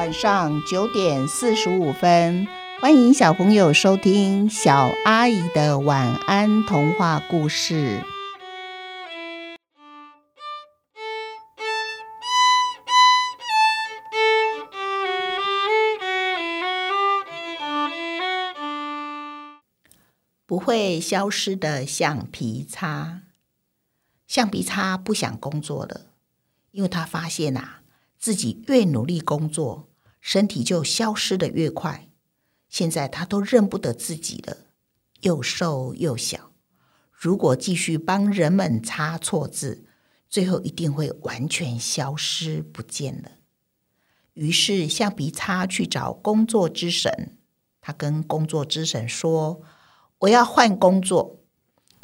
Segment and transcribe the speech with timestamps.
[0.00, 2.48] 晚上九点四十五分，
[2.80, 8.02] 欢迎小朋友收听小阿姨的晚安童话故事。
[20.46, 23.20] 不会消失的橡皮擦，
[24.26, 26.06] 橡皮擦不想工作了，
[26.70, 27.82] 因为他发现啊，
[28.18, 29.89] 自己越努力工作，
[30.20, 32.08] 身体就消失的越快。
[32.68, 34.56] 现在他都认不得自己了，
[35.20, 36.52] 又瘦又小。
[37.10, 39.84] 如果继续帮人们擦错字，
[40.28, 43.32] 最后一定会完全消失不见了。
[44.34, 47.36] 于是橡皮擦去找工作之神，
[47.80, 49.60] 他跟工作之神说。
[50.20, 51.40] 我要换工作。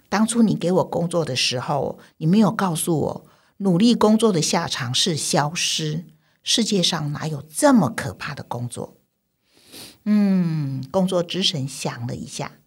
[0.09, 3.27] 当初你给我工作的时候，你没有告诉我，
[3.59, 6.07] 努力工作的下场是消失。
[6.49, 8.99] 世界上哪有这么可怕的工作？
[10.05, 12.61] 嗯，工作之神想了一下，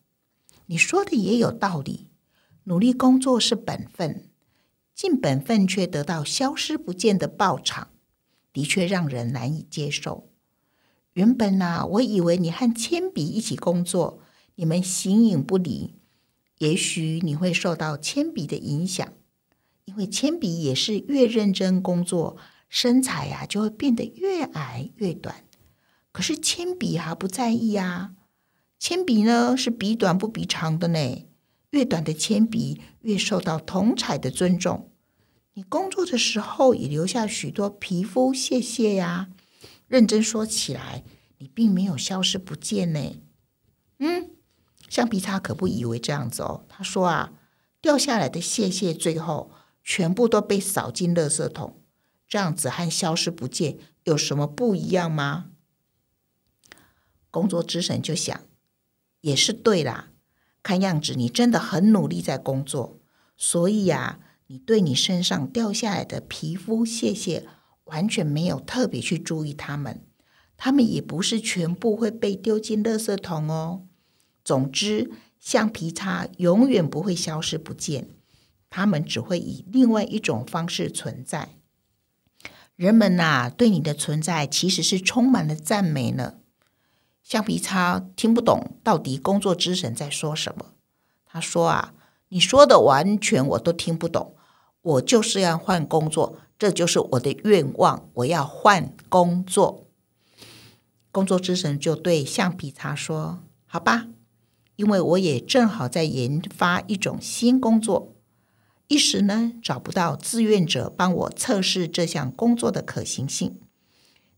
[0.66, 2.12] 你说的也有道理。
[2.66, 4.30] 努力工作是本分，
[4.94, 7.88] 尽本分却得到消失不见的报偿，
[8.52, 10.30] 的确让人难以接受。
[11.14, 14.22] 原本呢，我以为你和铅笔一起工作。
[14.56, 15.96] 你们形影不离，
[16.58, 19.14] 也许你会受到铅笔的影响，
[19.86, 22.36] 因为铅笔也是越认真工作，
[22.70, 25.44] 身材呀就会变得越矮越短。
[26.12, 28.12] 可是铅笔还不在意啊，
[28.80, 31.28] 铅笔呢是笔短不笔长的呢，
[31.72, 34.92] 越短的铅笔越受到同彩的尊重。
[35.54, 39.30] 你工作的时候也留下许多皮肤屑屑呀，
[39.88, 41.04] 认真说起来，
[41.40, 43.18] 你并没有消失不见呢。
[43.98, 44.30] 嗯。
[44.88, 46.66] 橡皮擦可不以为这样子哦。
[46.68, 47.32] 他说啊，
[47.80, 49.52] 掉下来的屑屑最后
[49.84, 51.79] 全部都被扫进垃圾桶，
[52.30, 55.50] 这样子和消失不见有什么不一样吗？
[57.32, 58.40] 工作之神就想，
[59.22, 60.12] 也是对啦。
[60.62, 63.00] 看样子你真的很努力在工作，
[63.36, 67.48] 所以呀，你对你身上掉下来的皮肤屑屑
[67.86, 70.04] 完全没有特别去注意它们，
[70.56, 73.88] 它们也不是全部会被丢进垃圾桶哦。
[74.44, 78.10] 总之，橡皮擦永远不会消失不见，
[78.70, 81.59] 它们只会以另外一种方式存在。
[82.80, 86.36] 人们呐，对你的存在其实是充满了赞美呢。
[87.22, 90.68] 橡皮擦听不懂到底工作之神在说什么。
[91.26, 91.94] 他说啊，
[92.30, 94.34] 你说的完全我都听不懂。
[94.82, 98.10] 我就是要换工作，这就是我的愿望。
[98.14, 99.86] 我要换工作。
[101.12, 104.08] 工作之神就对橡皮擦说：“好吧。”
[104.78, 108.16] 因为我也正好在研发一种新工作，
[108.90, 113.60] 一时呢找不到志愿者帮我测试这项工作的可行性。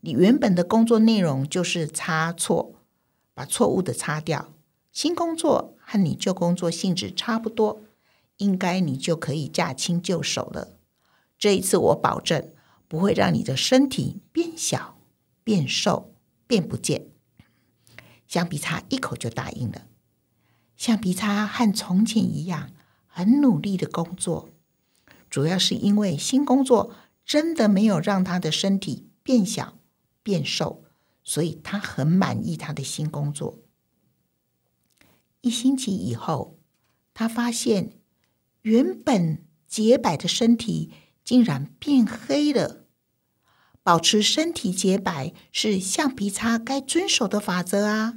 [0.02, 2.76] 你原本的工作内容就是擦错，
[3.34, 4.54] 把错误的擦掉。
[4.92, 7.82] 新工作和你旧工作性质差不多，
[8.38, 10.76] 应该你就可以驾轻就熟了。
[11.38, 12.52] 这一次我保证
[12.90, 14.98] 不会让你的身体变小、
[15.46, 16.14] 变瘦、
[16.46, 17.08] 变不见。
[18.28, 19.84] 橡皮擦一口就答应了。
[20.76, 22.72] 橡皮擦和从前一样
[23.22, 24.50] 很努力的工作，
[25.30, 26.92] 主要是因为新工作
[27.24, 29.78] 真的没有让他的身体变小
[30.24, 30.84] 变瘦，
[31.24, 33.60] 所以他很满意他的新工作。
[35.42, 36.58] 一星期以后，
[37.14, 38.00] 他发现
[38.64, 40.92] 原本洁白的身体
[41.24, 42.88] 竟然变黑了。
[43.84, 48.16] 保持身体洁白是橡皮擦该遵守的法则啊。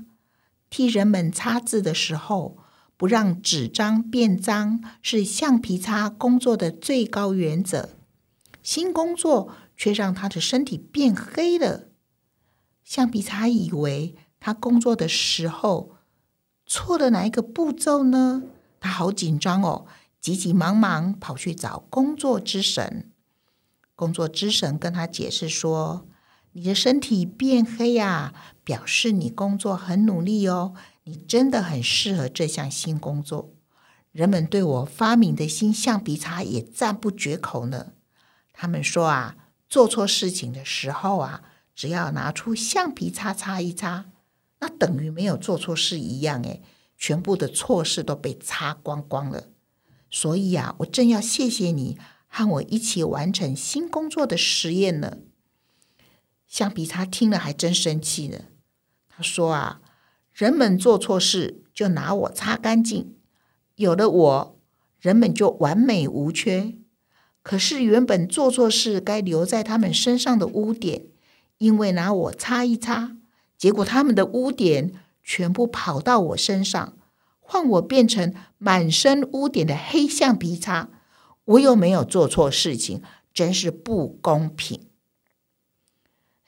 [0.70, 2.63] 替人们擦字的时候，
[3.04, 7.90] 不让纸张变脏，是橡皮擦工作的最高原则。
[8.62, 11.88] 新工作却让他的身体变黑了。
[12.82, 15.96] 橡皮擦以为他工作的时候
[16.64, 18.44] 错了哪一个步骤呢？
[18.80, 19.84] 他好紧张哦，
[20.18, 23.12] 急急忙忙跑去找工作之神。
[23.94, 26.06] 工作之神跟他解释说。
[26.56, 30.72] 你的身体变黑呀，表示你工作很努力哦。
[31.04, 33.54] 你真的很适合这项新工作。
[34.12, 37.92] 人们对我发明的新橡皮擦也赞不绝口呢。
[38.52, 39.36] 他们说啊，
[39.68, 41.42] 做错事情的时候啊，
[41.74, 44.06] 只要拿出橡皮擦擦一擦，
[44.60, 46.40] 那等于没有做错事一样。
[46.42, 46.62] 诶，
[46.96, 49.48] 全部的错事都被擦光光了。
[50.10, 51.98] 所以啊，我正要谢谢你
[52.28, 55.18] 和我一起完成新工作的实验呢。
[56.46, 58.44] 橡皮擦听了还真生气呢。
[59.08, 59.80] 他说：“啊，
[60.34, 63.14] 人们做错事就拿我擦干净，
[63.76, 64.58] 有了我，
[64.98, 66.74] 人们就完美无缺。
[67.42, 71.04] 可是原本做错事该留在他们身上的污点，
[71.58, 73.16] 因为拿我擦一擦，
[73.56, 74.92] 结果他们的污点
[75.22, 76.96] 全部跑到我身上，
[77.38, 80.88] 换我变成满身污点的黑橡皮擦。
[81.44, 83.02] 我又没有做错事情，
[83.32, 84.80] 真是不公平。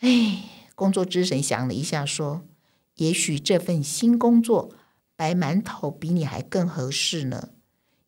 [0.00, 0.44] 哎，
[0.75, 2.43] 工作之神想了一下，说
[2.97, 4.75] ：“也许这份新工作，
[5.17, 7.51] 白馒头比你还更合适呢。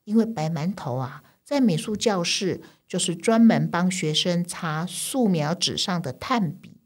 [0.04, 6.80] 因为白馒头啊，在美术教室就是专门帮学生擦素描纸上的炭笔，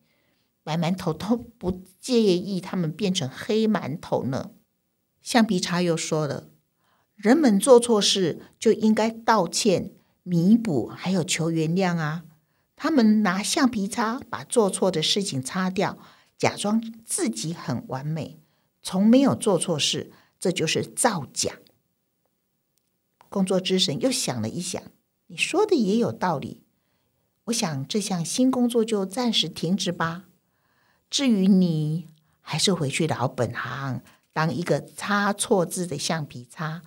[0.64, 4.50] 白馒头都不介意他们变成黑馒头呢。”
[5.22, 6.48] 橡皮擦又说了
[7.14, 9.92] ：“人们做错事就应该道歉、
[10.24, 12.24] 弥补，还有求原谅啊。”
[12.74, 15.96] 他们拿橡皮擦把做错的事情擦掉，
[16.42, 18.40] 假装自己很完美，
[18.82, 20.10] 从没有做错事，
[20.40, 21.60] 这就是造假。
[23.28, 24.82] 工作之神又想了一想，
[25.28, 26.64] 你说的也有道理。
[27.44, 30.24] 我想这项新工作就暂时停止吧。
[31.08, 32.08] 至于你，
[32.40, 34.02] 还是回去老本行，
[34.32, 36.82] 当一个擦错字的橡皮擦，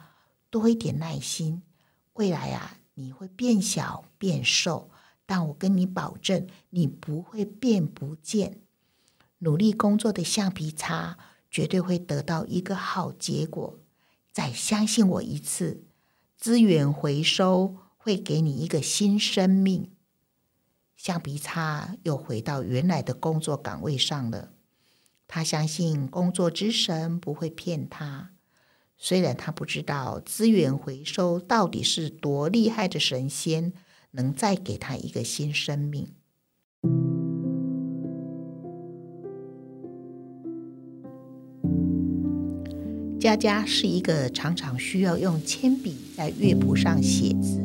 [0.49, 1.63] 多一点耐心。
[2.15, 4.91] 未来啊，你会变小变瘦。
[5.25, 8.59] 但我跟你保证，你不会变不见。
[9.45, 11.17] 努力工作的橡皮擦
[11.49, 13.79] 绝对会得到一个好结果。
[14.33, 15.85] 再相信我一次，
[16.35, 19.91] 资源回收会给你一个新生命。
[20.97, 24.51] 橡皮擦又回到原来的工作岗位上了。
[25.27, 28.31] 他相信工作之神不会骗他，
[28.97, 33.71] 虽然他不知道资源回收到底是多厉害的神仙。
[34.17, 36.13] 能再给他一个新生命。
[43.25, 47.59] 佳佳是一个常常需要用铅笔在乐谱上写字、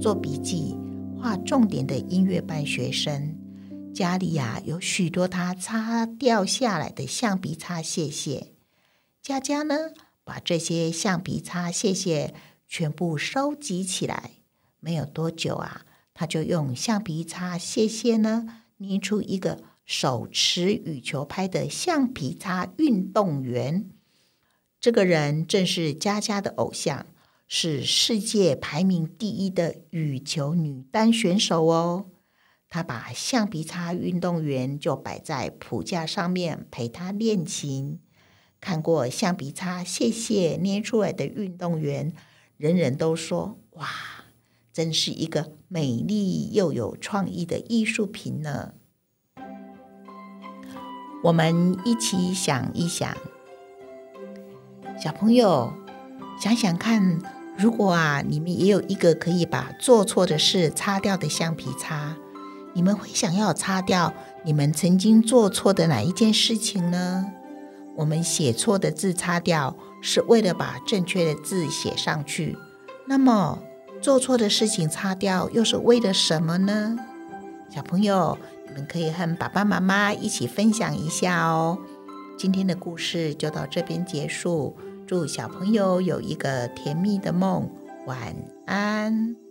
[0.00, 0.74] 做笔记、
[1.20, 3.36] 画重点的音乐班学生。
[3.92, 8.54] 家里呀有许多他擦掉下来的橡皮擦屑屑。
[9.20, 9.90] 佳佳呢，
[10.24, 12.32] 把这些橡皮擦屑屑
[12.66, 14.30] 全部收集起来。
[14.80, 15.82] 没有多久啊。
[16.14, 18.46] 他就用橡皮擦屑屑呢，
[18.78, 23.90] 捏出一个手持羽球拍的橡皮擦运动员。
[24.82, 27.06] 这个人正是佳佳的偶像，
[27.46, 32.06] 是世界排名第一的羽球女单选手哦。
[32.68, 38.00] 他把橡皮擦运动员就摆在谱架上面陪他练琴。
[38.60, 42.12] 看过橡皮擦谢谢捏出来的运动员，
[42.56, 43.86] 人人都说：“哇！”
[44.74, 48.74] 真是一个美丽又有创意的艺术品呢。
[51.22, 53.16] 我们一起想一想，
[55.02, 55.72] 小朋友
[56.38, 57.18] 想想看，
[57.58, 62.14] 如果啊，你们也有一个可以把做错的事擦掉的橡皮擦，
[62.72, 64.14] 你们会想要擦掉
[64.44, 67.26] 你们曾经做错的哪一件事情呢？
[67.96, 72.56] 我们写错的字擦掉，是为了把正确的字写上去。
[73.08, 73.58] 那么。
[74.00, 76.96] 做错的事情擦掉，又是为了什么呢？
[77.70, 78.36] 小朋友，
[78.68, 81.78] 你们可以和爸爸妈妈一起分享一下哦。
[82.36, 84.76] 今天的故事就到这边结束，
[85.12, 87.68] 祝小朋友有一个甜蜜的梦，
[88.06, 89.41] 晚安。